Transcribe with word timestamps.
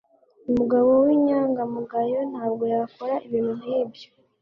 Umugabo 0.49 0.89
w'inyangamugayo 1.03 2.19
ntabwo 2.31 2.63
yakora 2.73 3.15
ibintu 3.27 3.51
nkibyo. 3.59 4.07